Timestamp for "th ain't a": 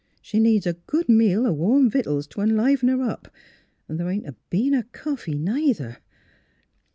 3.99-4.35